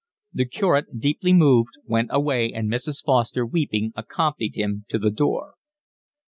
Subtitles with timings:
[0.33, 3.03] The curate, deeply moved, went away and Mrs.
[3.05, 5.53] Foster, weeping, accompanied him to the door.